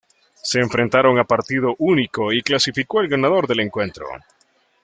[0.41, 4.07] Se enfrentaron a partido único y clasificó el ganador del encuentro.